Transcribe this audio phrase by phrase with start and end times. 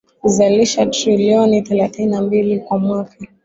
[0.21, 3.15] Huzalisha trilioni thelathini na mbili kwa mwaka